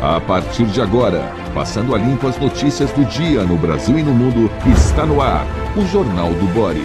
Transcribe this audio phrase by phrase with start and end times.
[0.00, 1.20] A partir de agora,
[1.52, 5.44] passando a limpo as notícias do dia no Brasil e no mundo, está no ar
[5.76, 6.84] o Jornal do Boris.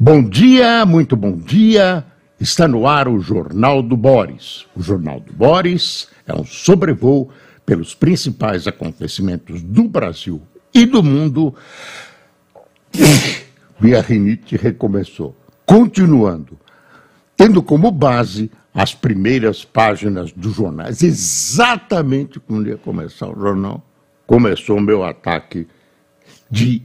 [0.00, 2.06] Bom dia, muito bom dia.
[2.40, 4.64] Está no ar o Jornal do Boris.
[4.74, 7.28] O Jornal do Boris é um sobrevoo
[7.66, 10.40] pelos principais acontecimentos do Brasil
[10.72, 11.54] e do mundo.
[13.78, 15.36] Minha rinite recomeçou.
[15.66, 16.58] Continuando,
[17.36, 21.02] tendo como base as primeiras páginas dos jornais.
[21.02, 23.82] Exatamente quando ia começar o jornal,
[24.26, 25.66] começou o meu ataque
[26.50, 26.82] de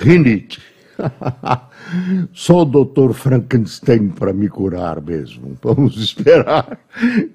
[0.00, 0.60] rinite.
[2.32, 5.56] Só o doutor Frankenstein para me curar mesmo.
[5.62, 6.78] Vamos esperar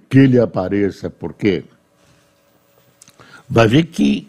[0.09, 1.63] que ele apareça, porque
[3.49, 4.27] vai ver que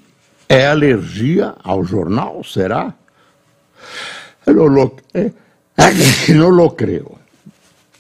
[0.48, 2.95] é alergia ao jornal, será?
[4.47, 5.31] Eu não, é,
[6.34, 7.18] não creio.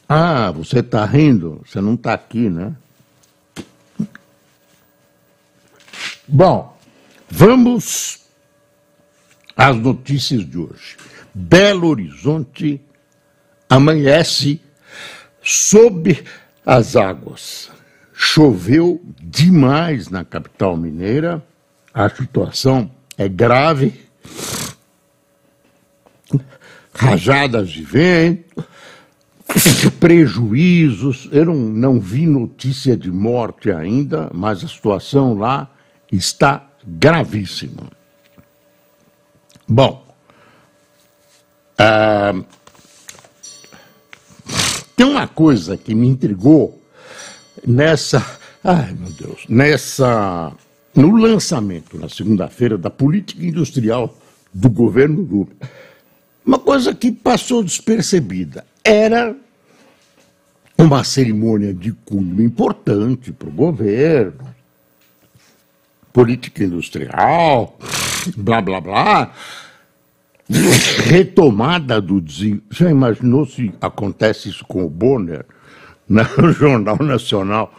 [0.08, 1.60] Ah, você está rindo?
[1.66, 2.74] Você não está aqui, né?
[6.26, 6.78] Bom,
[7.28, 8.20] vamos
[9.56, 10.96] às notícias de hoje.
[11.34, 12.80] Belo Horizonte
[13.68, 14.60] amanhece
[15.42, 16.24] sob
[16.64, 17.70] as águas.
[18.12, 21.42] Choveu demais na capital mineira,
[21.94, 24.08] a situação é grave.
[26.92, 28.64] Rajadas de vento,
[29.98, 31.28] prejuízos.
[31.32, 35.70] Eu não, não vi notícia de morte ainda, mas a situação lá
[36.10, 37.90] está gravíssima.
[39.66, 40.06] Bom,
[41.78, 42.34] ah,
[44.96, 46.82] tem uma coisa que me intrigou
[47.66, 48.24] nessa.
[48.64, 50.52] Ai, meu Deus, nessa.
[50.94, 54.16] No lançamento, na segunda-feira, da política industrial
[54.52, 55.52] do governo Lula.
[56.44, 59.36] Uma coisa que passou despercebida era
[60.78, 64.54] uma cerimônia de cunho importante para o governo,
[66.12, 67.76] política industrial,
[68.36, 69.32] blá blá blá,
[71.04, 72.64] retomada do desenvolvimento.
[72.70, 75.44] Já imaginou se acontece isso com o Bonner
[76.08, 76.22] no
[76.54, 77.74] Jornal Nacional?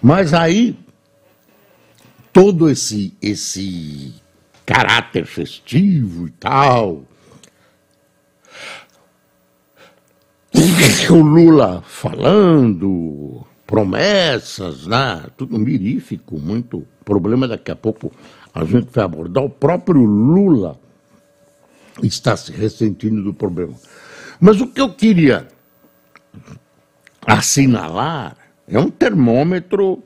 [0.00, 0.78] Mas aí
[2.32, 4.14] todo esse esse
[4.64, 7.02] caráter festivo e tal,
[11.10, 15.24] o Lula falando, promessas, né?
[15.36, 17.48] tudo mirífico, muito problema.
[17.48, 18.12] Daqui a pouco
[18.54, 19.44] a gente vai abordar.
[19.44, 20.78] O próprio Lula
[22.02, 23.74] está se ressentindo do problema.
[24.40, 25.48] Mas o que eu queria
[27.26, 28.36] assinalar
[28.68, 30.02] é um termômetro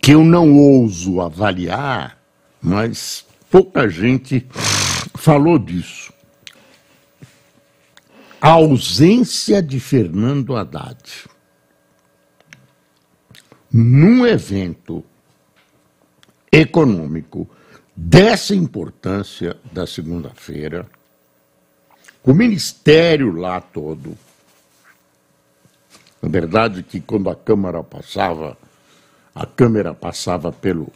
[0.00, 2.18] que eu não ouso avaliar,
[2.60, 4.46] mas pouca gente
[5.14, 6.11] falou disso
[8.44, 11.28] a ausência de Fernando Haddad
[13.72, 15.04] num evento
[16.50, 17.48] econômico
[17.94, 20.90] dessa importância da segunda-feira,
[22.24, 24.18] o ministério lá todo.
[26.20, 28.58] Na verdade que quando a Câmara passava,
[29.32, 30.88] a Câmara passava pelo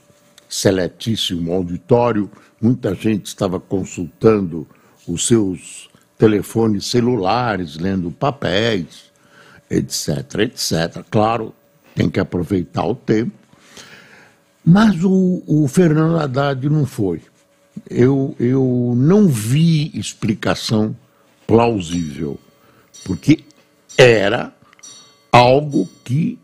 [0.49, 2.29] seletíssimo auditório,
[2.61, 4.67] muita gente estava consultando
[5.07, 9.13] os seus telefones celulares, lendo papéis,
[9.71, 11.05] etc, etc.
[11.11, 11.55] Claro,
[11.95, 13.33] tem que aproveitar o tempo.
[14.65, 17.21] Mas o, o Fernando Haddad não foi.
[17.89, 20.97] Eu, eu não vi explicação
[21.47, 22.41] plausível,
[23.05, 23.45] porque
[23.97, 24.53] era
[25.31, 26.39] algo que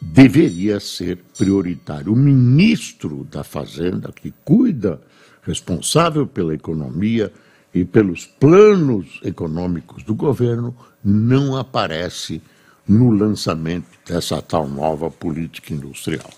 [0.00, 2.12] deveria ser prioritário.
[2.12, 5.00] O ministro da Fazenda, que cuida,
[5.42, 7.32] responsável pela economia,
[7.74, 10.74] e pelos planos econômicos do governo,
[11.04, 12.40] não aparece
[12.86, 16.30] no lançamento dessa tal nova política industrial.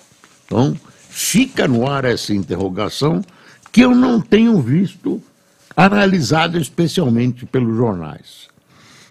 [0.47, 0.75] Então,
[1.11, 3.23] fica no ar essa interrogação
[3.71, 5.23] que eu não tenho visto
[5.77, 8.49] analisada especialmente pelos jornais.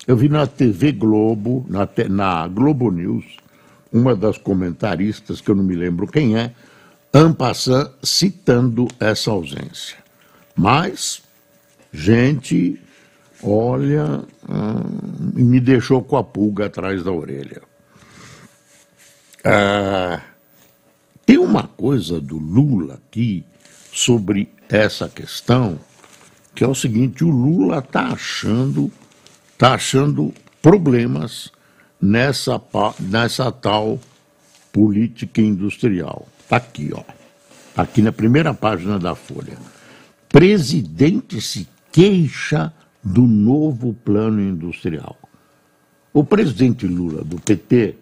[0.07, 3.25] Eu vi na TV Globo, na, na Globo News,
[3.91, 6.51] uma das comentaristas, que eu não me lembro quem é,
[7.13, 9.97] Ampassan, citando essa ausência.
[10.55, 11.24] Mas
[11.95, 12.79] gente,
[13.41, 17.61] olha, hum, me deixou com a pulga atrás da orelha.
[19.43, 20.21] Ah,
[21.25, 23.45] tem uma coisa do Lula aqui
[23.93, 25.79] sobre essa questão,
[26.53, 28.91] que é o seguinte, o Lula está achando,
[29.57, 31.51] tá achando problemas
[32.01, 32.61] nessa,
[32.99, 33.99] nessa tal
[34.73, 36.27] política industrial.
[36.41, 37.03] Está aqui, ó.
[37.73, 39.57] Tá aqui na primeira página da Folha.
[40.29, 45.17] Presidente se queixa do novo plano industrial.
[46.11, 47.95] o presidente Lula, do PT,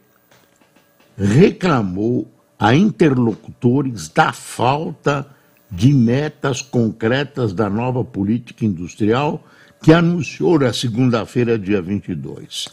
[1.15, 5.27] reclamou a interlocutores da falta
[5.69, 9.45] de metas concretas da nova política industrial
[9.79, 12.69] que anunciou na segunda-feira, dia 22.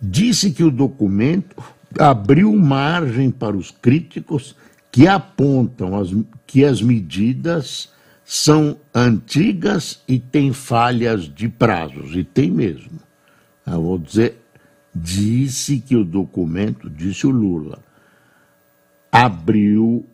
[0.00, 1.62] Disse que o documento
[1.98, 4.56] abriu margem para os críticos
[4.90, 6.08] que apontam as,
[6.46, 7.92] que as medidas
[8.24, 12.98] são antigas e têm falhas de prazos, e tem mesmo.
[13.66, 14.36] Eu vou dizer,
[14.94, 17.78] disse que o documento, disse o Lula,
[19.12, 20.04] abriu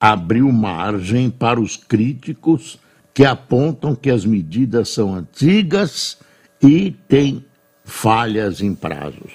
[0.00, 2.78] abriu margem para os críticos
[3.12, 6.16] que apontam que as medidas são antigas
[6.62, 7.44] e têm
[7.84, 9.32] falhas em prazos.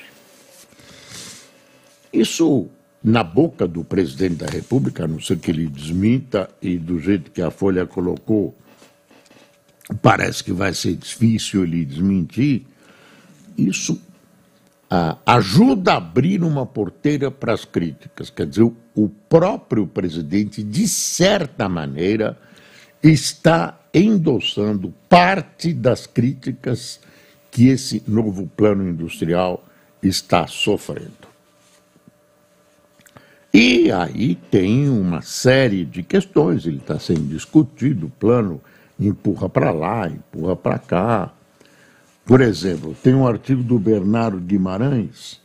[2.11, 2.67] Isso,
[3.05, 7.29] na boca do presidente da República, a não ser que ele desminta, e do jeito
[7.29, 8.57] que a Folha colocou,
[10.01, 12.65] parece que vai ser difícil ele desmentir,
[13.55, 14.01] isso
[14.89, 18.31] ah, ajuda a abrir uma porteira para as críticas.
[18.31, 18.63] Quer dizer,
[18.95, 22.35] o próprio presidente, de certa maneira,
[23.03, 26.99] está endossando parte das críticas
[27.51, 29.63] que esse novo plano industrial
[30.01, 31.34] está sofrendo.
[33.57, 38.61] E aí tem uma série de questões, ele está sendo discutido, o plano
[38.99, 41.33] empurra para lá, empurra para cá.
[42.25, 45.39] Por exemplo, tem um artigo do Bernardo Guimarães,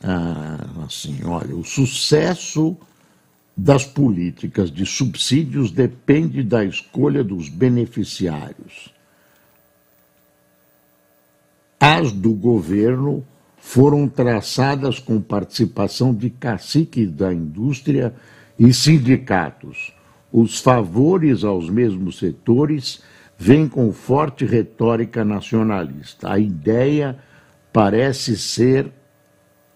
[0.00, 2.76] ah, assim, olha, o sucesso
[3.56, 8.94] das políticas de subsídios depende da escolha dos beneficiários.
[11.80, 13.26] As do governo
[13.66, 18.14] foram traçadas com participação de caciques da indústria
[18.58, 19.90] e sindicatos.
[20.30, 23.00] Os favores aos mesmos setores
[23.38, 26.30] vêm com forte retórica nacionalista.
[26.30, 27.18] A ideia
[27.72, 28.92] parece ser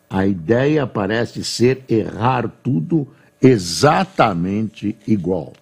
[0.09, 3.09] a ideia parece ser errar tudo
[3.41, 5.55] exatamente igual.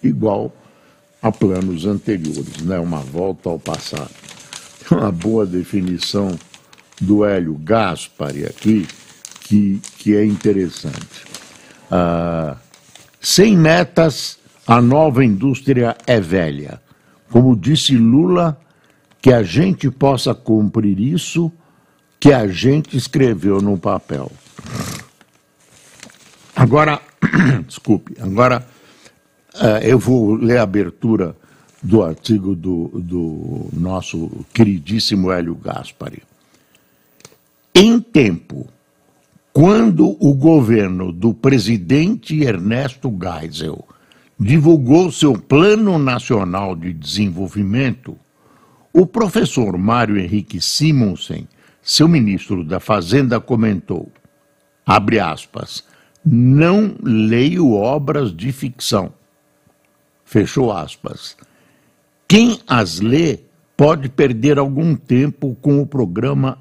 [0.00, 0.54] Igual
[1.20, 2.78] a planos anteriores, né?
[2.78, 4.14] uma volta ao passado.
[4.90, 6.38] Uma boa definição
[7.00, 8.86] do Hélio Gaspari aqui,
[9.40, 11.24] que, que é interessante.
[11.90, 12.56] Ah,
[13.20, 16.80] sem metas, a nova indústria é velha.
[17.30, 18.58] Como disse Lula,
[19.20, 21.50] que a gente possa cumprir isso
[22.20, 24.30] que a gente escreveu no papel.
[26.54, 27.00] Agora,
[27.66, 28.66] desculpe, agora
[29.54, 31.36] uh, eu vou ler a abertura
[31.82, 36.22] do artigo do, do nosso queridíssimo Hélio Gaspari.
[37.76, 38.68] Em tempo,
[39.52, 43.84] quando o governo do presidente Ernesto Geisel
[44.38, 48.16] divulgou seu Plano Nacional de Desenvolvimento,
[48.92, 51.48] o professor Mário Henrique Simonsen,
[51.82, 54.08] seu ministro da Fazenda, comentou,
[54.86, 55.82] abre aspas,
[56.24, 59.12] não leio obras de ficção.
[60.24, 61.36] Fechou aspas.
[62.28, 63.40] Quem as lê
[63.76, 66.56] pode perder algum tempo com o programa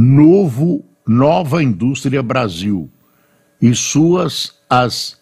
[0.00, 2.88] Novo Nova Indústria Brasil
[3.60, 5.18] e suas as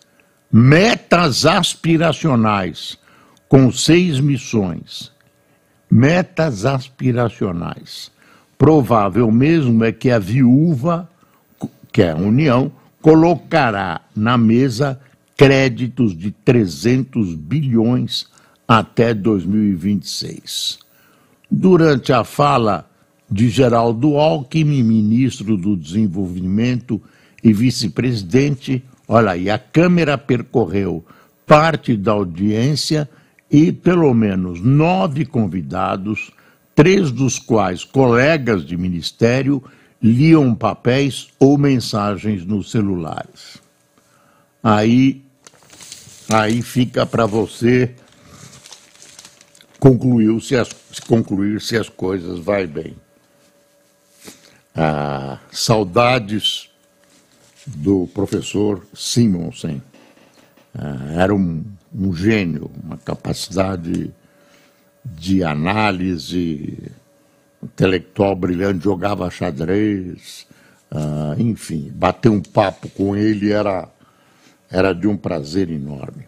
[0.52, 2.98] metas aspiracionais
[3.48, 5.10] com seis missões.
[5.90, 8.12] Metas aspiracionais.
[8.58, 11.08] Provável mesmo é que a viúva,
[11.90, 12.70] que é a União,
[13.00, 15.00] colocará na mesa
[15.38, 18.26] créditos de 300 bilhões
[18.68, 20.80] até 2026.
[21.50, 22.86] Durante a fala
[23.30, 27.00] de Geraldo Alckmin, ministro do Desenvolvimento
[27.42, 31.04] e vice-presidente, olha aí, a Câmara percorreu
[31.44, 33.08] parte da audiência
[33.50, 36.30] e pelo menos nove convidados,
[36.74, 39.62] três dos quais colegas de ministério,
[40.02, 43.58] liam papéis ou mensagens nos celulares.
[44.62, 45.22] Aí,
[46.32, 47.94] aí fica para você
[49.78, 50.68] concluir se, as,
[51.06, 52.96] concluir se as coisas vai bem.
[54.78, 56.68] Ah, saudades
[57.66, 59.82] do professor Simonsen.
[60.74, 61.64] Ah, era um,
[61.94, 64.12] um gênio, uma capacidade
[65.02, 66.92] de análise
[67.62, 70.46] intelectual brilhante, jogava xadrez,
[70.90, 73.88] uh, enfim, bater um papo com ele era,
[74.70, 76.26] era de um prazer enorme.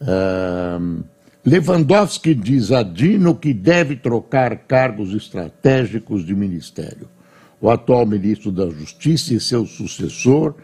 [0.00, 1.04] Uh,
[1.44, 7.08] Lewandowski diz a Dino que deve trocar cargos estratégicos de ministério.
[7.60, 10.54] O atual ministro da Justiça e seu sucessor,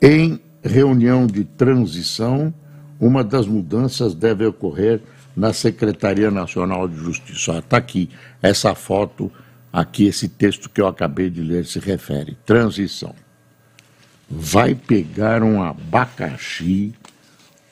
[0.00, 2.52] em reunião de transição,
[3.00, 5.00] uma das mudanças deve ocorrer
[5.36, 7.58] na Secretaria Nacional de Justiça.
[7.58, 8.08] Está aqui
[8.42, 9.30] essa foto
[9.72, 12.36] a que esse texto que eu acabei de ler se refere.
[12.46, 13.14] Transição.
[14.30, 16.94] Vai pegar um abacaxi,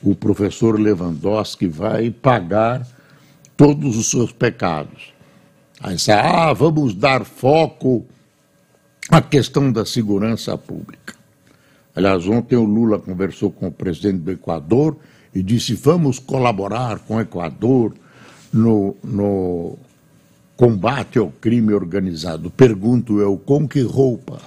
[0.01, 2.85] o professor Lewandowski vai pagar
[3.55, 5.13] todos os seus pecados.
[5.79, 8.05] Aí você, ah, vamos dar foco
[9.13, 11.13] à questão da segurança pública.
[11.95, 14.97] Aliás, ontem o Lula conversou com o presidente do Equador
[15.33, 17.93] e disse: vamos colaborar com o Equador
[18.51, 19.77] no, no
[20.57, 22.49] combate ao crime organizado.
[22.49, 24.39] Pergunto eu, com que roupa?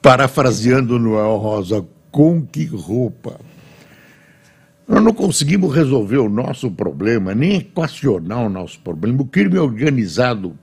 [0.00, 3.38] Parafraseando Noel Rosa, com que roupa?
[4.88, 9.22] Nós não conseguimos resolver o nosso problema, nem equacionar o nosso problema.
[9.22, 10.58] O crime organizado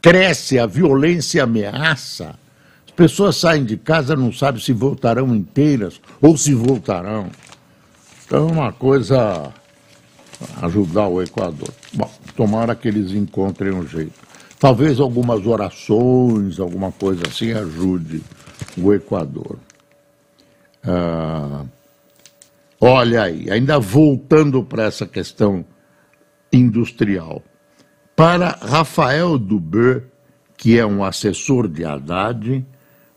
[0.00, 2.34] cresce, a violência ameaça.
[2.86, 7.30] As pessoas saem de casa, não sabem se voltarão inteiras ou se voltarão.
[8.26, 9.52] Então é uma coisa
[10.62, 11.72] ajudar o Equador.
[11.92, 14.28] Bom, tomara que eles encontrem um jeito.
[14.58, 18.22] Talvez algumas orações, alguma coisa assim, ajude
[18.76, 19.58] o Equador.
[20.84, 21.64] Ah,
[22.80, 25.64] olha aí, ainda voltando para essa questão
[26.52, 27.42] industrial.
[28.18, 30.02] Para Rafael Dubé,
[30.56, 32.66] que é um assessor de Haddad,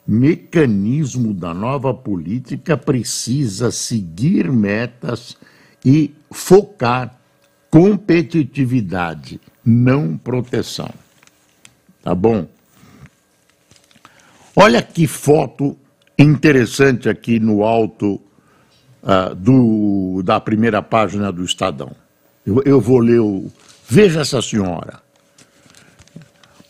[0.05, 5.35] mecanismo da nova política precisa seguir metas
[5.83, 7.19] e focar
[7.67, 10.91] competitividade, não proteção.
[12.03, 12.47] Tá bom?
[14.55, 15.75] Olha que foto
[16.15, 18.21] interessante aqui no alto
[19.01, 21.91] uh, do, da primeira página do Estadão.
[22.45, 23.49] Eu, eu vou ler o.
[23.93, 25.01] Veja essa senhora.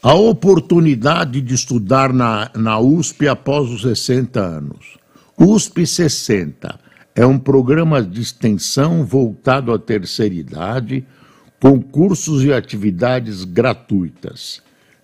[0.01, 4.97] A oportunidade de estudar na, na USP após os 60 anos.
[5.37, 6.79] USP 60
[7.13, 11.05] é um programa de extensão voltado à terceira idade,
[11.59, 14.59] com cursos e atividades gratuitas.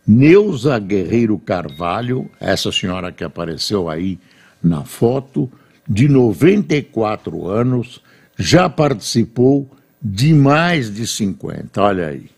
[0.07, 4.17] Neuza Guerreiro Carvalho, essa senhora que apareceu aí
[4.63, 5.47] na foto,
[5.87, 8.01] de 94 anos,
[8.35, 9.69] já participou
[10.01, 11.81] de mais de 50.
[11.81, 12.29] Olha aí.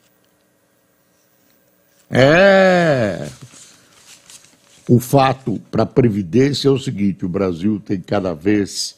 [2.10, 3.28] É.
[4.88, 8.98] O fato para a Previdência é o seguinte: o Brasil tem cada vez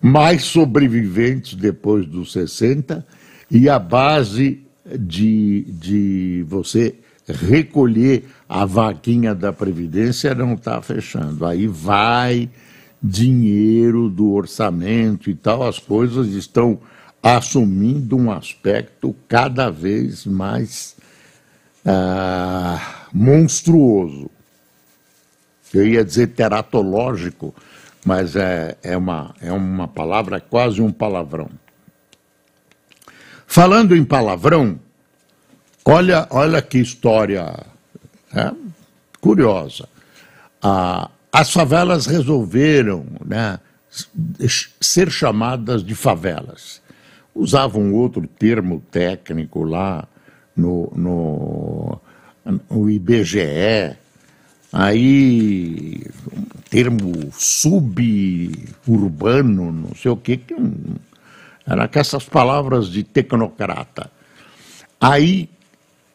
[0.00, 3.06] mais sobreviventes depois dos 60
[3.50, 4.62] e a base
[4.98, 6.94] de, de você
[7.26, 11.44] recolher a vaquinha da Previdência não está fechando.
[11.46, 12.50] Aí vai
[13.02, 16.78] dinheiro do orçamento e tal, as coisas estão
[17.24, 20.94] assumindo um aspecto cada vez mais
[21.82, 24.30] ah, monstruoso.
[25.72, 27.54] Eu ia dizer teratológico,
[28.04, 31.48] mas é, é, uma, é uma palavra, quase um palavrão.
[33.46, 34.78] Falando em palavrão,
[35.82, 37.58] olha, olha que história
[38.30, 38.54] né,
[39.18, 39.88] curiosa.
[40.62, 43.58] Ah, as favelas resolveram né,
[44.78, 46.83] ser chamadas de favelas.
[47.34, 50.06] Usavam outro termo técnico lá
[50.56, 52.00] no, no,
[52.70, 53.96] no IBGE,
[54.72, 56.02] aí
[56.70, 58.52] termo suburbano,
[59.72, 60.54] não sei o quê, que
[61.66, 64.10] era com essas palavras de tecnocrata.
[65.00, 65.48] Aí,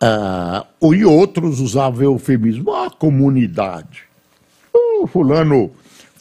[0.02, 4.04] uh, e outros usavam eufemismo, a ah, comunidade.
[4.74, 5.72] O fulano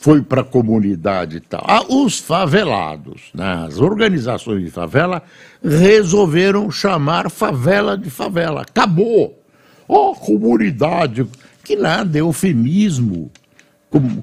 [0.00, 1.64] foi para a comunidade e tal.
[1.66, 5.22] Ah, os favelados, né, as organizações de favela,
[5.62, 8.62] resolveram chamar favela de favela.
[8.62, 9.42] Acabou.
[9.88, 11.26] Ó, oh, comunidade,
[11.64, 13.30] que nada, é eufemismo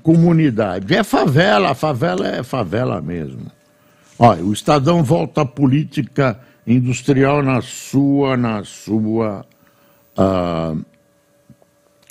[0.04, 0.94] comunidade.
[0.94, 3.52] É favela, favela é favela mesmo.
[4.18, 9.46] Olha, o Estadão volta à política industrial na sua, na sua,
[10.18, 10.86] uh,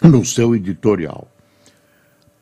[0.06, 1.28] no seu editorial.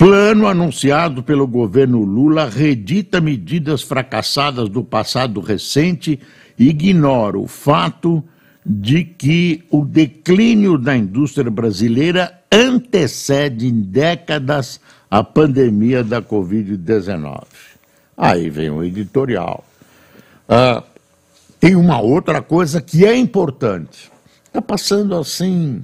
[0.03, 6.19] Plano anunciado pelo governo Lula redita medidas fracassadas do passado recente
[6.59, 8.21] e ignora o fato
[8.67, 17.45] de que o declínio da indústria brasileira antecede em décadas a pandemia da Covid-19.
[18.17, 19.65] Aí vem o editorial.
[20.49, 20.83] Ah,
[21.61, 24.11] tem uma outra coisa que é importante.
[24.47, 25.81] Está passando assim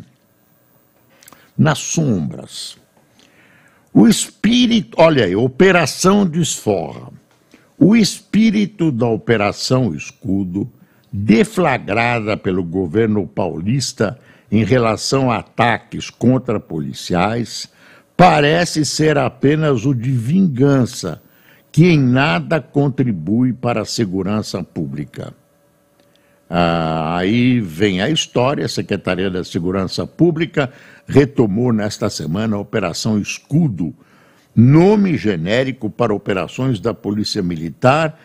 [1.56, 2.76] nas sombras.
[3.92, 7.10] O espírito, olha aí, Operação Desforra.
[7.78, 10.70] O espírito da Operação Escudo,
[11.12, 14.18] deflagrada pelo governo paulista
[14.50, 17.68] em relação a ataques contra policiais,
[18.16, 21.22] parece ser apenas o de vingança,
[21.70, 25.32] que em nada contribui para a segurança pública.
[26.50, 30.72] Ah, aí vem a história: a Secretaria da Segurança Pública
[31.08, 33.94] retomou nesta semana a Operação Escudo,
[34.54, 38.18] nome genérico para operações da Polícia Militar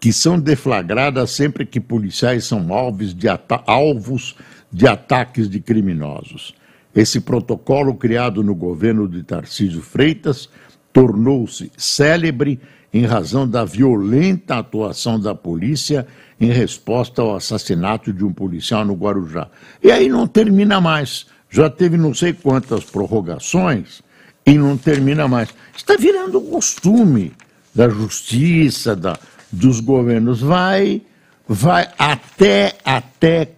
[0.00, 3.26] que são deflagradas sempre que policiais são alvos de,
[3.66, 4.34] alvos
[4.72, 6.54] de ataques de criminosos.
[6.96, 10.48] Esse protocolo, criado no governo de Tarcísio Freitas,
[10.90, 12.58] tornou-se célebre
[12.92, 16.06] em razão da violenta atuação da polícia
[16.40, 19.48] em resposta ao assassinato de um policial no Guarujá.
[19.82, 21.26] E aí não termina mais.
[21.50, 24.02] Já teve não sei quantas prorrogações
[24.46, 25.48] e não termina mais.
[25.76, 27.32] Está virando costume
[27.74, 29.18] da justiça, da,
[29.50, 30.40] dos governos.
[30.40, 31.02] Vai,
[31.46, 33.50] vai até, até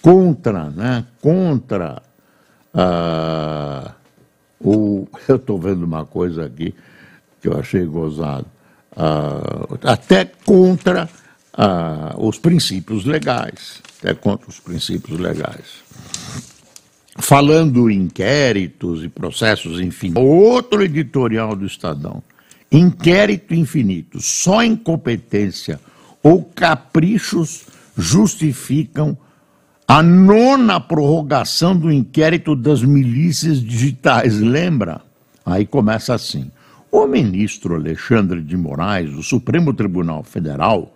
[0.00, 1.04] contra, né?
[1.20, 2.00] Contra
[2.74, 3.90] uh,
[4.60, 5.08] o.
[5.26, 6.74] Eu estou vendo uma coisa aqui
[7.40, 8.46] que eu achei gozado.
[8.92, 11.08] Uh, até contra
[11.54, 13.82] uh, os princípios legais.
[13.98, 15.81] Até contra os princípios legais.
[17.18, 20.14] Falando em inquéritos e processos, enfim.
[20.16, 22.22] Outro editorial do Estadão.
[22.70, 24.20] Inquérito infinito.
[24.20, 25.78] Só incompetência
[26.22, 27.66] ou caprichos
[27.96, 29.16] justificam
[29.86, 35.02] a nona prorrogação do inquérito das milícias digitais, lembra?
[35.44, 36.50] Aí começa assim.
[36.90, 40.94] O ministro Alexandre de Moraes, do Supremo Tribunal Federal,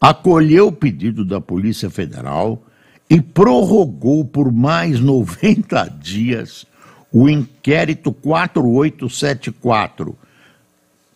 [0.00, 2.62] acolheu o pedido da Polícia Federal
[3.10, 6.64] e prorrogou por mais 90 dias
[7.12, 10.16] o inquérito 4874,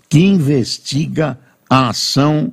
[0.08, 1.38] que investiga
[1.70, 2.52] a ação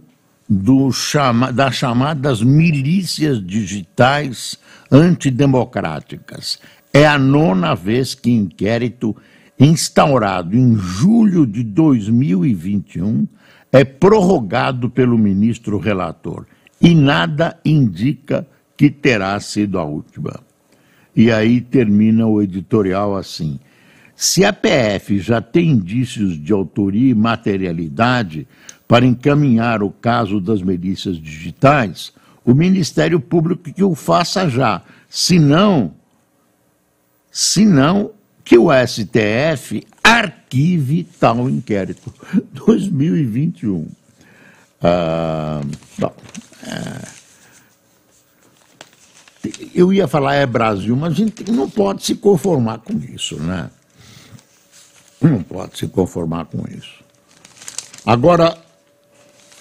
[0.94, 4.60] chama, das chamadas milícias digitais
[4.92, 6.60] antidemocráticas.
[6.94, 9.16] É a nona vez que inquérito
[9.60, 13.28] instaurado em julho de 2021
[13.72, 16.46] é prorrogado pelo ministro relator
[16.80, 18.46] e nada indica
[18.82, 20.40] que terá sido a última.
[21.16, 23.60] E aí termina o editorial assim:
[24.16, 28.48] se a PF já tem indícios de autoria e materialidade
[28.88, 32.12] para encaminhar o caso das milícias digitais,
[32.44, 34.82] o Ministério Público que o faça já.
[35.08, 35.94] Se não,
[37.32, 38.10] se não,
[38.44, 42.12] que o STF arquive tal inquérito.
[42.66, 43.88] 2021.
[44.82, 45.62] Ah,
[46.00, 46.16] bom,
[46.66, 47.21] é,
[49.74, 53.70] eu ia falar é Brasil, mas a gente não pode se conformar com isso, né?
[55.22, 57.04] Não pode se conformar com isso.
[58.06, 58.58] Agora,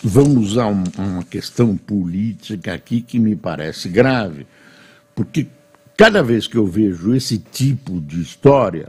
[0.03, 4.47] vamos a um, uma questão política aqui que me parece grave,
[5.15, 5.47] porque
[5.97, 8.89] cada vez que eu vejo esse tipo de história,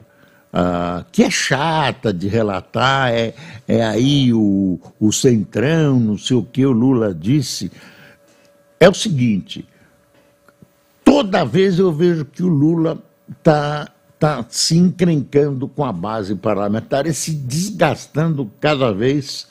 [0.53, 3.33] uh, que é chata de relatar, é,
[3.67, 7.69] é aí o, o centrão, não sei o que o Lula disse,
[8.79, 9.67] é o seguinte:
[11.21, 12.97] toda vez eu vejo que o Lula
[13.29, 19.47] está tá se encrencando com a base parlamentar e se desgastando cada vez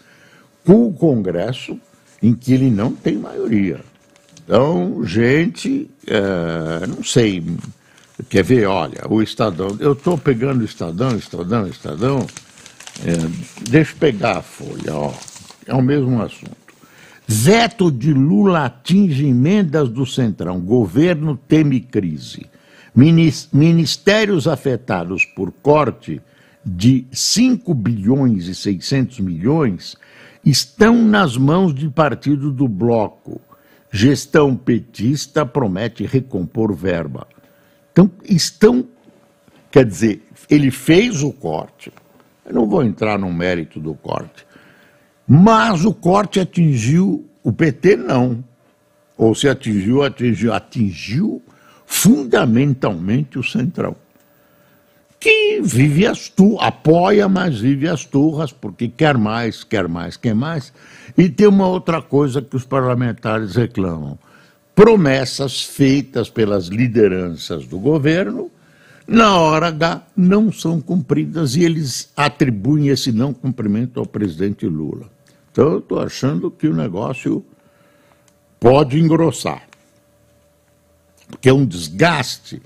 [0.65, 1.79] com o Congresso,
[2.21, 3.81] em que ele não tem maioria.
[4.45, 7.45] Então, gente, é, não sei,
[8.29, 12.27] quer ver, olha, o Estadão, eu estou pegando o Estadão, Estadão, Estadão,
[13.05, 15.15] é, deixa eu pegar a folha, ó,
[15.67, 16.60] é o mesmo assunto.
[17.33, 22.45] Veto de Lula atinge emendas do Centrão, governo teme crise.
[22.93, 26.21] Ministérios afetados por corte
[26.67, 29.97] de 5 bilhões e 600 milhões
[30.45, 33.41] estão nas mãos de partido do bloco.
[33.93, 37.29] Gestão petista promete recompor verba.
[37.93, 38.85] Então, estão.
[39.71, 41.93] Quer dizer, ele fez o corte.
[42.45, 44.50] Eu não vou entrar no mérito do corte.
[45.33, 48.43] Mas o corte atingiu o PT, não.
[49.17, 51.41] Ou se atingiu, atingiu, atingiu
[51.87, 53.95] fundamentalmente o Centrão
[55.21, 60.35] que vive as turras, apoia, mas vive as turras, porque quer mais, quer mais, quer
[60.35, 60.73] mais.
[61.17, 64.19] E tem uma outra coisa que os parlamentares reclamam:
[64.75, 68.51] promessas feitas pelas lideranças do governo,
[69.07, 75.20] na hora H, não são cumpridas e eles atribuem esse não cumprimento ao presidente Lula.
[75.53, 77.45] Então, eu estou achando que o negócio
[78.59, 79.63] pode engrossar,
[81.29, 82.63] porque é um desgaste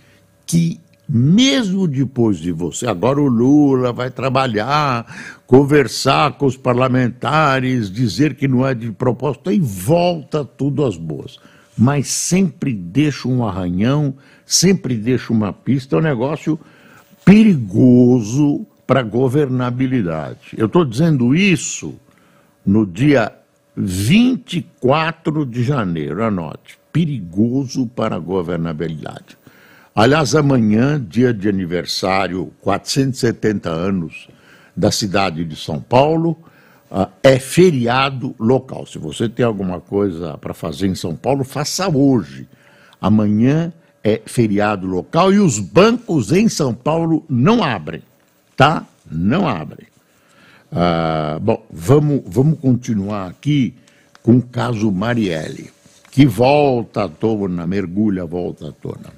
[0.47, 5.07] que mesmo depois de você, agora o Lula vai trabalhar,
[5.47, 11.39] conversar com os parlamentares, dizer que não é de propósito, e volta tudo às boas.
[11.77, 14.15] Mas sempre deixa um arranhão,
[14.47, 16.59] sempre deixa uma pista, é um negócio
[17.25, 20.55] perigoso para governabilidade.
[20.57, 21.95] Eu estou dizendo isso
[22.65, 23.33] no dia
[23.77, 26.79] 24 de janeiro, anote.
[26.93, 29.37] perigoso para a governabilidade.
[29.93, 34.29] Aliás, amanhã, dia de aniversário, 470 anos
[34.77, 36.39] da cidade de São Paulo,
[36.91, 38.87] uh, é feriado local.
[38.87, 42.49] Se você tem alguma coisa para fazer em São Paulo, faça hoje.
[43.01, 43.73] Amanhã
[44.03, 48.03] é feriado local e os bancos em São Paulo não abrem,
[48.57, 48.87] tá?
[49.11, 49.94] Não abrem.
[50.75, 53.75] Uh, bom, vamos, vamos continuar aqui
[54.25, 55.71] com o caso Marielle,
[56.11, 59.13] que volta à tona, mergulha, volta à tona.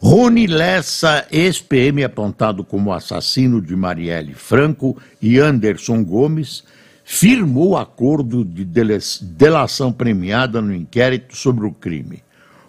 [0.00, 6.64] Rony Lessa, ex-PM apontado como assassino de Marielle Franco e Anderson Gomes,
[7.04, 12.24] firmou acordo de delação premiada no inquérito sobre o crime.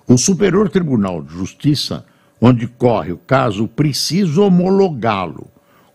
[0.07, 2.05] O Superior Tribunal de Justiça,
[2.39, 5.48] onde corre o caso, precisa homologá-lo.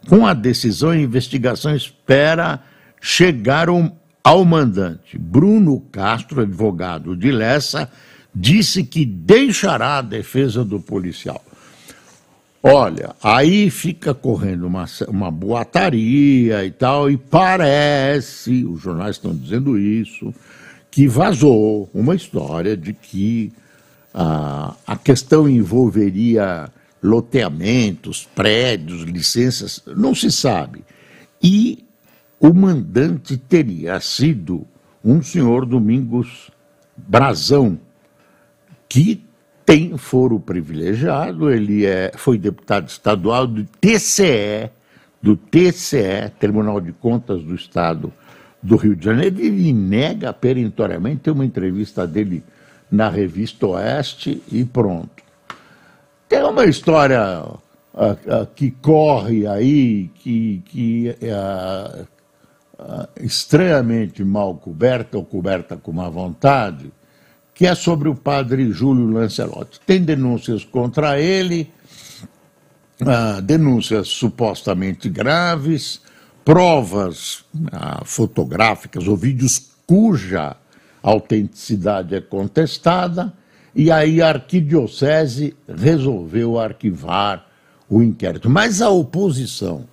[0.08, 2.60] Com a decisão, a investigação espera
[3.00, 3.68] chegar
[4.22, 5.18] ao mandante.
[5.18, 7.90] Bruno Castro, advogado de Lessa,
[8.34, 11.42] disse que deixará a defesa do policial.
[12.62, 19.78] Olha, aí fica correndo uma, uma boataria e tal, e parece, os jornais estão dizendo
[19.78, 20.34] isso,
[20.90, 23.52] que vazou uma história de que
[24.14, 26.70] ah, a questão envolveria
[27.04, 30.82] loteamentos, prédios, licenças, não se sabe.
[31.42, 31.84] E
[32.40, 34.66] o mandante teria sido
[35.04, 36.50] um senhor Domingos
[36.96, 37.78] Brazão,
[38.88, 39.22] que
[39.66, 44.70] tem foro privilegiado, ele é, foi deputado estadual do TCE,
[45.20, 48.10] do TCE, Tribunal de Contas do Estado
[48.62, 52.42] do Rio de Janeiro, ele nega perentoriamente, tem uma entrevista dele
[52.90, 55.23] na revista Oeste e pronto.
[56.34, 57.60] Tem uma história uh,
[57.96, 62.06] uh, que corre aí, que, que é
[62.76, 66.90] uh, estranhamente mal coberta ou coberta com má vontade,
[67.54, 69.78] que é sobre o padre Júlio Lancelotti.
[69.86, 71.70] Tem denúncias contra ele,
[73.06, 76.00] ah, denúncias supostamente graves,
[76.44, 80.56] provas ah, fotográficas ou vídeos cuja
[81.00, 83.32] autenticidade é contestada,
[83.74, 87.46] e aí a arquidiocese resolveu arquivar
[87.88, 88.48] o inquérito.
[88.48, 89.84] Mas a oposição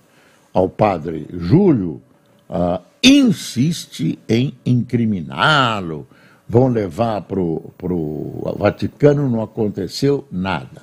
[0.52, 2.00] ao padre Júlio
[2.48, 6.06] ah, insiste em incriminá-lo,
[6.48, 10.82] vão levar para o Vaticano, não aconteceu nada.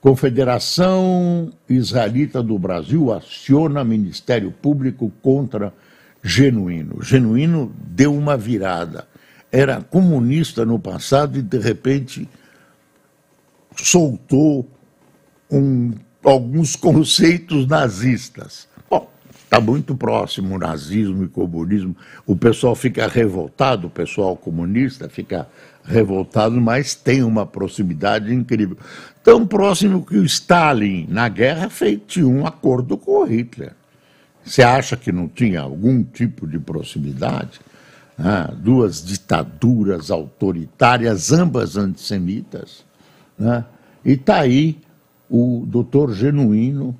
[0.00, 5.72] Confederação Israelita do Brasil aciona Ministério Público contra
[6.22, 7.02] Genuíno.
[7.02, 9.06] Genuíno deu uma virada.
[9.52, 12.28] Era comunista no passado e, de repente,
[13.76, 14.66] soltou
[15.50, 15.92] um,
[16.24, 18.66] alguns conceitos nazistas
[19.52, 21.94] está muito próximo o nazismo e comunismo.
[22.26, 25.46] O pessoal fica revoltado, o pessoal comunista fica
[25.84, 28.78] revoltado, mas tem uma proximidade incrível.
[29.22, 33.74] Tão próximo que o Stalin, na guerra, fez um acordo com o Hitler.
[34.42, 37.60] Você acha que não tinha algum tipo de proximidade?
[38.24, 42.84] Ah, duas ditaduras autoritárias, ambas antissemitas.
[43.36, 43.64] Né?
[44.04, 44.78] E está aí
[45.28, 46.96] o doutor Genuíno,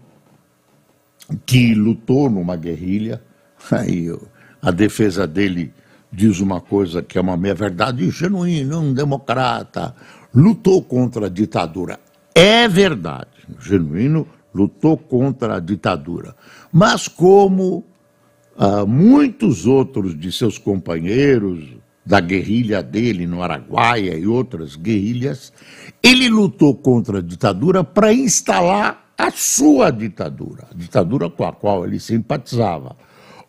[1.47, 3.23] que lutou numa guerrilha,
[3.71, 4.09] aí
[4.61, 5.73] a defesa dele
[6.11, 9.95] diz uma coisa que é uma meia verdade genuína, um democrata,
[10.35, 11.99] lutou contra a ditadura.
[12.35, 13.31] É verdade,
[13.61, 16.35] genuíno lutou contra a ditadura.
[16.71, 17.85] Mas como
[18.87, 25.53] muitos outros de seus companheiros da guerrilha dele no Araguaia e outras guerrilhas,
[26.03, 31.85] ele lutou contra a ditadura para instalar a sua ditadura, a ditadura com a qual
[31.87, 32.97] ele simpatizava.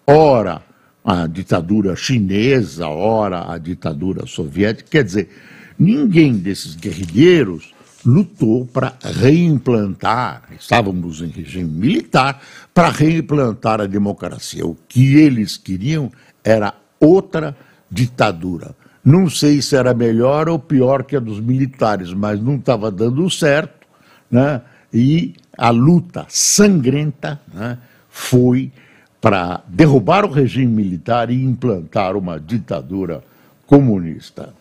[0.05, 0.61] Ora,
[1.03, 4.89] a ditadura chinesa, ora, a ditadura soviética.
[4.89, 5.29] Quer dizer,
[5.77, 7.73] ninguém desses guerrilheiros
[8.05, 12.41] lutou para reimplantar, estávamos em regime militar,
[12.73, 14.65] para reimplantar a democracia.
[14.65, 16.11] O que eles queriam
[16.43, 17.55] era outra
[17.89, 18.75] ditadura.
[19.03, 23.29] Não sei se era melhor ou pior que a dos militares, mas não estava dando
[23.29, 23.87] certo,
[24.31, 24.61] né?
[24.93, 27.77] E a luta sangrenta né,
[28.09, 28.71] foi
[29.19, 33.23] para derrubar o regime militar e implantar uma ditadura
[33.65, 34.53] comunista.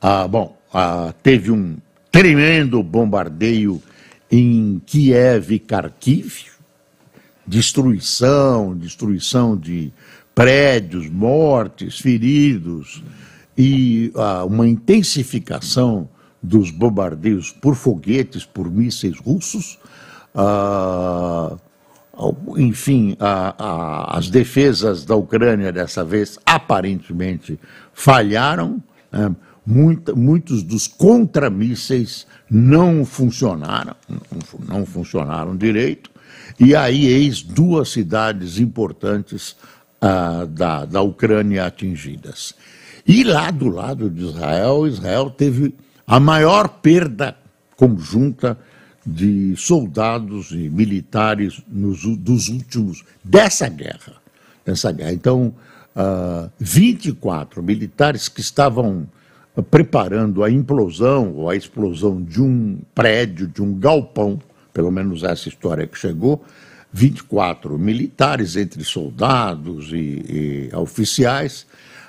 [0.00, 1.76] Ah, bom, ah, teve um
[2.10, 3.82] tremendo bombardeio
[4.30, 6.44] em Kiev e Kharkiv,
[7.46, 9.92] destruição, destruição de
[10.34, 13.02] prédios, mortes, feridos
[13.58, 16.08] e ah, uma intensificação
[16.42, 19.78] dos bombardeios por foguetes, por mísseis russos.
[20.34, 21.56] Ah,
[22.58, 27.58] enfim, as defesas da Ucrânia dessa vez aparentemente
[27.94, 29.34] falharam, Né?
[29.70, 33.94] Muita, muitos dos contramísseis não funcionaram,
[34.68, 36.10] não, funcionaram direito,
[36.58, 39.54] e aí eis duas cidades importantes
[40.00, 42.52] ah, da, da Ucrânia atingidas.
[43.06, 45.72] E lá do lado de Israel, Israel teve
[46.04, 47.36] a maior perda
[47.76, 48.58] conjunta
[49.06, 54.14] de soldados e militares nos, dos últimos dessa guerra,
[54.64, 55.12] dessa guerra.
[55.12, 55.54] Então,
[55.94, 59.06] ah, 24 militares que estavam
[59.70, 64.38] preparando a implosão ou a explosão de um prédio, de um galpão,
[64.72, 66.44] pelo menos essa história que chegou,
[66.92, 71.66] 24 militares, entre soldados e, e oficiais,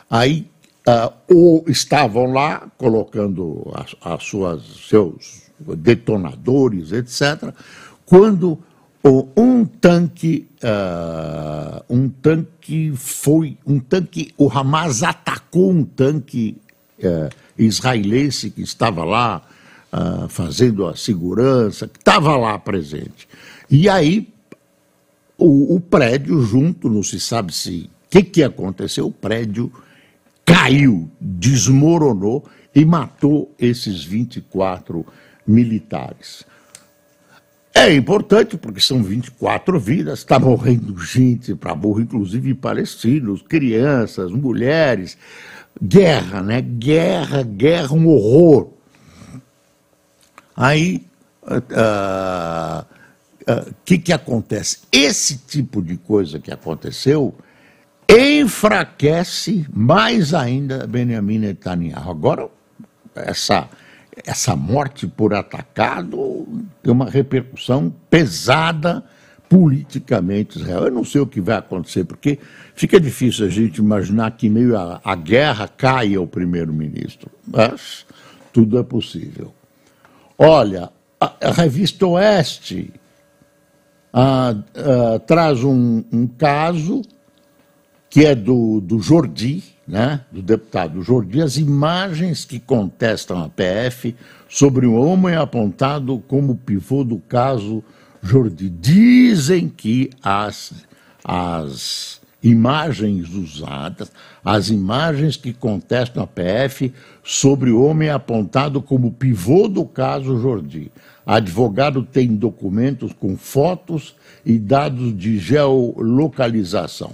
[0.09, 0.47] aí
[0.87, 7.53] uh, ou estavam lá colocando as, as suas, seus detonadores, etc.,
[8.05, 8.59] quando
[9.35, 16.57] um tanque, uh, um tanque foi, um tanque, o Hamas atacou um tanque
[17.07, 19.41] uh, israelense que estava lá
[19.91, 23.27] uh, fazendo a segurança, que estava lá presente.
[23.69, 24.31] E aí
[25.37, 29.71] o, o, prédio junto, não se sabe se o que, que aconteceu, o prédio
[30.45, 35.05] caiu, desmoronou e matou esses 24
[35.47, 36.45] militares.
[37.73, 45.17] É importante porque são 24 vidas, está morrendo gente para burro, inclusive palestinos, crianças, mulheres.
[45.81, 46.61] Guerra, né?
[46.61, 48.69] Guerra, guerra, um horror.
[50.55, 51.07] Aí,
[51.41, 52.85] o uh,
[53.51, 54.79] uh, que, que acontece?
[54.91, 57.33] Esse tipo de coisa que aconteceu
[58.07, 62.11] enfraquece mais ainda Benjamin Netanyahu.
[62.11, 62.49] Agora,
[63.15, 63.69] essa,
[64.23, 66.47] essa morte por atacado
[66.83, 69.03] tem uma repercussão pesada
[69.51, 70.85] politicamente Israel.
[70.85, 72.39] Eu não sei o que vai acontecer, porque
[72.73, 77.29] fica difícil a gente imaginar que, meio à, guerra, caia o primeiro-ministro.
[77.45, 78.05] Mas
[78.53, 79.53] tudo é possível.
[80.37, 82.93] Olha, a, a revista Oeste
[84.13, 87.01] a, a, traz um, um caso
[88.09, 94.15] que é do, do Jordi, né, do deputado Jordi, as imagens que contestam a PF
[94.47, 97.83] sobre o homem apontado como pivô do caso
[98.21, 98.69] Jordi.
[98.69, 100.73] Dizem que as,
[101.23, 104.11] as imagens usadas,
[104.43, 110.91] as imagens que contestam a PF sobre o homem apontado como pivô do caso Jordi.
[111.25, 117.11] Advogado tem documentos com fotos e dados de geolocalização.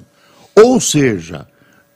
[0.56, 1.46] Ou seja,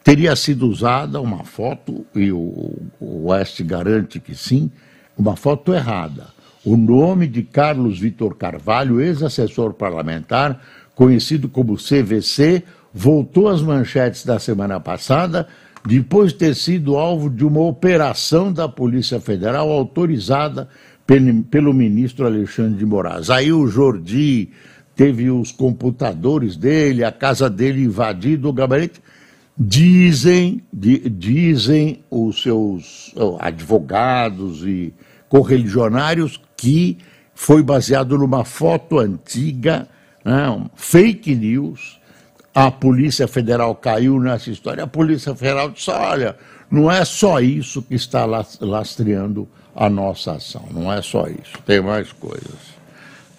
[0.04, 4.70] teria sido usada uma foto, e o, o West garante que sim,
[5.18, 6.28] uma foto errada.
[6.64, 10.62] O nome de Carlos Vitor Carvalho, ex-assessor parlamentar,
[10.94, 15.48] conhecido como CVC, voltou às manchetes da semana passada
[15.84, 20.70] depois de ter sido alvo de uma operação da Polícia Federal autorizada
[21.50, 23.32] pelo ministro Alexandre de Moraes.
[23.32, 24.50] Aí o Jordi
[24.96, 29.02] teve os computadores dele, a casa dele invadida, o gabinete.
[29.58, 34.94] Dizem, di, dizem os seus advogados e
[35.28, 37.00] correligionários que
[37.34, 39.88] foi baseado numa foto antiga,
[40.24, 42.00] né, fake news.
[42.54, 44.84] A Polícia Federal caiu nessa história.
[44.84, 46.38] A Polícia Federal disse: olha,
[46.70, 51.82] não é só isso que está lastreando a nossa ação, não é só isso, tem
[51.82, 52.80] mais coisas.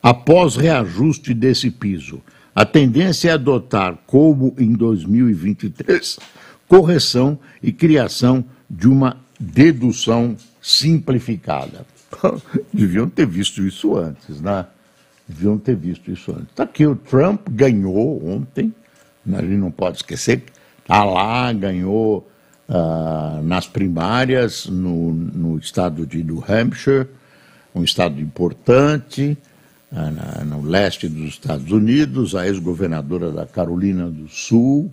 [0.02, 2.22] Após reajuste desse piso,
[2.54, 6.18] a tendência é adotar, como em 2023,
[6.66, 11.84] correção e criação de uma dedução simplificada.
[12.72, 14.66] Deviam ter visto isso antes, né?
[15.28, 16.48] Deviam ter visto isso antes.
[16.50, 18.74] Está aqui, o Trump ganhou ontem,
[19.32, 20.44] a gente não pode esquecer,
[20.82, 22.28] está lá, ganhou
[22.68, 27.06] uh, nas primárias no, no estado de New Hampshire,
[27.74, 29.38] um estado importante,
[30.46, 34.90] no leste dos Estados Unidos, a ex-governadora da Carolina do Sul,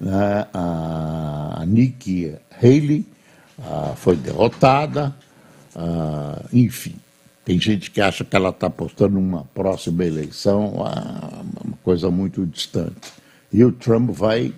[0.00, 3.06] né, a Nikki Haley,
[3.58, 5.14] uh, foi derrotada,
[6.52, 6.96] enfim.
[7.44, 13.12] Tem gente que acha que ela está apostando numa próxima eleição, uma coisa muito distante.
[13.52, 14.52] E o Trump vai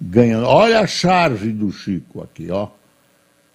[0.00, 0.46] ganhando.
[0.46, 2.68] Olha a charge do Chico aqui, ó.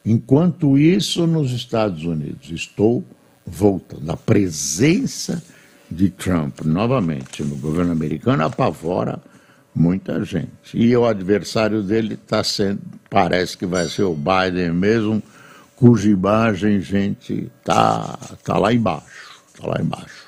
[0.05, 3.03] Enquanto isso, nos Estados Unidos, estou
[3.45, 4.11] voltando.
[4.11, 5.41] A presença
[5.89, 9.21] de Trump novamente no governo americano apavora
[9.73, 10.49] muita gente.
[10.73, 15.21] E o adversário dele está sendo, parece que vai ser o Biden mesmo
[15.75, 20.25] cuja imagem, gente, tá, tá lá embaixo, tá lá embaixo.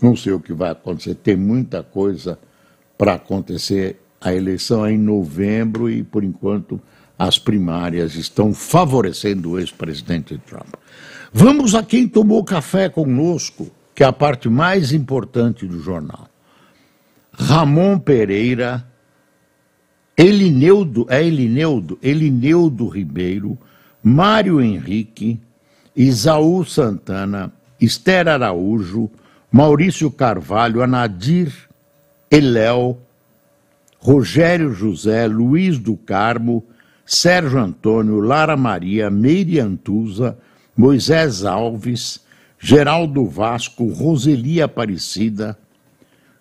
[0.00, 2.38] Não sei o que vai acontecer, tem muita coisa
[2.96, 4.00] para acontecer.
[4.20, 6.80] A eleição é em novembro e, por enquanto,
[7.18, 10.74] as primárias estão favorecendo o ex-presidente Trump.
[11.32, 16.28] Vamos a quem tomou café conosco, que é a parte mais importante do jornal.
[17.32, 18.86] Ramon Pereira,
[20.14, 23.56] Elineudo, é Elineudo, Elineudo Ribeiro,
[24.02, 25.40] Mário Henrique,
[25.96, 29.10] Isaú Santana, Esther Araújo,
[29.50, 31.50] Maurício Carvalho, Anadir
[32.30, 33.00] Eléu,
[33.98, 36.62] Rogério José, Luiz do Carmo,
[37.06, 40.36] Sérgio Antônio, Lara Maria, Meire Antusa,
[40.76, 42.25] Moisés Alves,
[42.58, 45.58] Geraldo Vasco, Roseli Aparecida,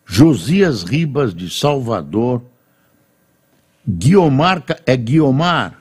[0.06, 2.42] Josias Ribas de Salvador,
[3.88, 5.80] Guiomar, é Guiomar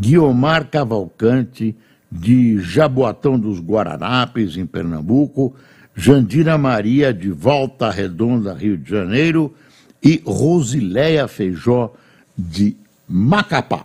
[0.00, 1.76] Guiomar Cavalcante,
[2.10, 5.54] de Jaboatão dos Guaranapes, em Pernambuco,
[5.94, 9.54] Jandira Maria, de Volta Redonda, Rio de Janeiro,
[10.02, 11.92] e Rosileia Feijó,
[12.36, 13.84] de Macapá.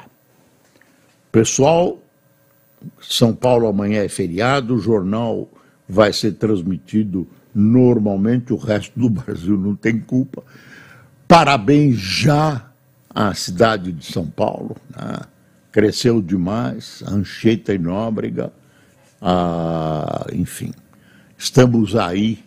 [1.32, 2.00] Pessoal,
[3.02, 5.50] São Paulo amanhã é feriado, o jornal
[5.88, 10.44] vai ser transmitido normalmente, o resto do Brasil não tem culpa.
[11.28, 12.70] Parabéns já
[13.10, 14.76] à cidade de São Paulo.
[14.96, 15.20] Né?
[15.76, 18.50] cresceu demais, Anchieta e Nóbrega,
[19.22, 20.72] ah, enfim.
[21.38, 22.40] Estamos aí,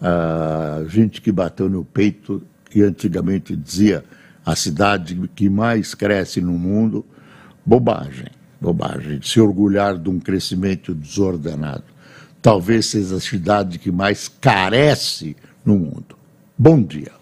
[0.00, 4.04] ah, gente que bateu no peito, que antigamente dizia
[4.46, 7.04] a cidade que mais cresce no mundo,
[7.66, 8.28] bobagem,
[8.60, 11.82] bobagem, se orgulhar de um crescimento desordenado.
[12.40, 16.16] Talvez seja a cidade que mais carece no mundo.
[16.56, 17.17] Bom dia.